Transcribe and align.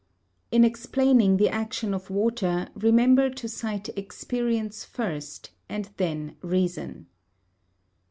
In 0.49 0.63
explaining 0.65 1.37
the 1.37 1.47
action 1.49 1.93
of 1.93 2.09
water 2.09 2.69
remember 2.73 3.29
to 3.29 3.47
cite 3.47 3.89
experience 3.95 4.83
first 4.83 5.51
and 5.69 5.89
then 5.97 6.37
reason. 6.41 7.05